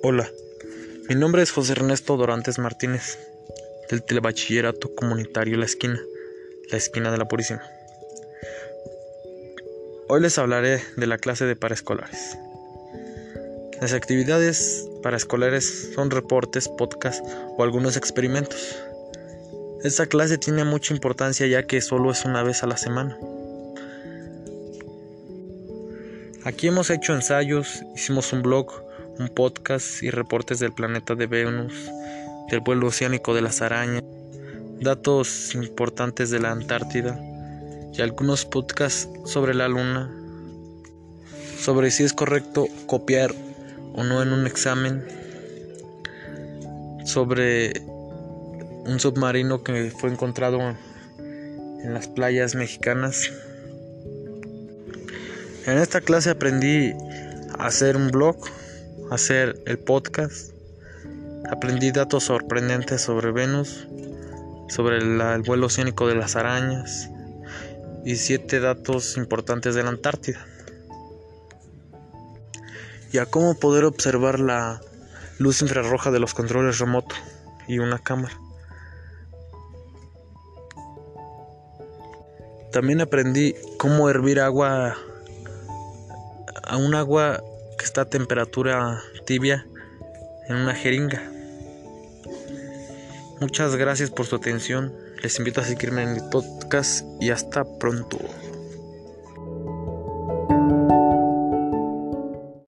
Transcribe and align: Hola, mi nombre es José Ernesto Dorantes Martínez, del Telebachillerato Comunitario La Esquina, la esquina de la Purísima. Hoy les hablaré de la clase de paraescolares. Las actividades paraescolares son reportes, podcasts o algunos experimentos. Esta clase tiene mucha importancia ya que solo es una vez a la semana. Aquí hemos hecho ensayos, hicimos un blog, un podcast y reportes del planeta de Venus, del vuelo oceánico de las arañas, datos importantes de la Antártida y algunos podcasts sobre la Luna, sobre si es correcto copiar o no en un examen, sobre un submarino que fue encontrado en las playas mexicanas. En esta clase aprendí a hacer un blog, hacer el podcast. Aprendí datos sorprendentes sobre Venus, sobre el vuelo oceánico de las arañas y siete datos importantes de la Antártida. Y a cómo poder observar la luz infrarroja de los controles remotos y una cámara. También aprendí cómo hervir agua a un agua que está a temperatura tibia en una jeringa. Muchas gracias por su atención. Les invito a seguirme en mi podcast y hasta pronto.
Hola, 0.00 0.30
mi 1.08 1.16
nombre 1.16 1.42
es 1.42 1.50
José 1.50 1.72
Ernesto 1.72 2.16
Dorantes 2.16 2.60
Martínez, 2.60 3.18
del 3.90 4.04
Telebachillerato 4.04 4.94
Comunitario 4.94 5.56
La 5.56 5.64
Esquina, 5.64 6.00
la 6.70 6.78
esquina 6.78 7.10
de 7.10 7.18
la 7.18 7.26
Purísima. 7.26 7.62
Hoy 10.08 10.20
les 10.20 10.38
hablaré 10.38 10.80
de 10.96 11.06
la 11.08 11.18
clase 11.18 11.46
de 11.46 11.56
paraescolares. 11.56 12.38
Las 13.80 13.92
actividades 13.92 14.88
paraescolares 15.02 15.90
son 15.96 16.12
reportes, 16.12 16.68
podcasts 16.68 17.22
o 17.56 17.64
algunos 17.64 17.96
experimentos. 17.96 18.76
Esta 19.82 20.06
clase 20.06 20.38
tiene 20.38 20.62
mucha 20.62 20.94
importancia 20.94 21.44
ya 21.48 21.64
que 21.64 21.80
solo 21.80 22.12
es 22.12 22.24
una 22.24 22.44
vez 22.44 22.62
a 22.62 22.68
la 22.68 22.76
semana. 22.76 23.18
Aquí 26.44 26.68
hemos 26.68 26.88
hecho 26.90 27.14
ensayos, 27.14 27.82
hicimos 27.96 28.32
un 28.32 28.42
blog, 28.42 28.87
un 29.18 29.28
podcast 29.28 30.02
y 30.02 30.10
reportes 30.10 30.60
del 30.60 30.72
planeta 30.72 31.14
de 31.14 31.26
Venus, 31.26 31.72
del 32.50 32.60
vuelo 32.60 32.86
oceánico 32.86 33.34
de 33.34 33.42
las 33.42 33.62
arañas, 33.62 34.04
datos 34.80 35.54
importantes 35.54 36.30
de 36.30 36.38
la 36.38 36.52
Antártida 36.52 37.18
y 37.92 38.00
algunos 38.00 38.44
podcasts 38.44 39.08
sobre 39.24 39.54
la 39.54 39.68
Luna, 39.68 40.10
sobre 41.58 41.90
si 41.90 42.04
es 42.04 42.12
correcto 42.12 42.66
copiar 42.86 43.34
o 43.94 44.04
no 44.04 44.22
en 44.22 44.32
un 44.32 44.46
examen, 44.46 45.04
sobre 47.04 47.72
un 48.86 49.00
submarino 49.00 49.64
que 49.64 49.90
fue 49.90 50.10
encontrado 50.10 50.60
en 51.18 51.92
las 51.92 52.06
playas 52.06 52.54
mexicanas. 52.54 53.32
En 55.66 55.76
esta 55.78 56.00
clase 56.00 56.30
aprendí 56.30 56.92
a 57.58 57.66
hacer 57.66 57.96
un 57.96 58.10
blog, 58.10 58.36
hacer 59.10 59.62
el 59.66 59.78
podcast. 59.78 60.52
Aprendí 61.50 61.90
datos 61.92 62.24
sorprendentes 62.24 63.02
sobre 63.02 63.32
Venus, 63.32 63.88
sobre 64.68 64.98
el 64.98 65.42
vuelo 65.42 65.66
oceánico 65.66 66.06
de 66.06 66.14
las 66.14 66.36
arañas 66.36 67.10
y 68.04 68.16
siete 68.16 68.60
datos 68.60 69.16
importantes 69.16 69.74
de 69.74 69.82
la 69.82 69.90
Antártida. 69.90 70.46
Y 73.12 73.18
a 73.18 73.26
cómo 73.26 73.58
poder 73.58 73.84
observar 73.84 74.38
la 74.38 74.80
luz 75.38 75.62
infrarroja 75.62 76.10
de 76.10 76.18
los 76.18 76.34
controles 76.34 76.78
remotos 76.78 77.18
y 77.66 77.78
una 77.78 77.98
cámara. 77.98 78.38
También 82.72 83.00
aprendí 83.00 83.54
cómo 83.78 84.10
hervir 84.10 84.40
agua 84.40 84.94
a 86.64 86.76
un 86.76 86.94
agua 86.94 87.42
que 87.78 87.84
está 87.84 88.02
a 88.02 88.10
temperatura 88.10 89.02
tibia 89.24 89.66
en 90.48 90.56
una 90.56 90.74
jeringa. 90.74 91.22
Muchas 93.40 93.76
gracias 93.76 94.10
por 94.10 94.26
su 94.26 94.36
atención. 94.36 94.92
Les 95.22 95.38
invito 95.38 95.60
a 95.60 95.64
seguirme 95.64 96.02
en 96.02 96.14
mi 96.14 96.20
podcast 96.30 97.06
y 97.20 97.30
hasta 97.30 97.64
pronto. 97.78 98.18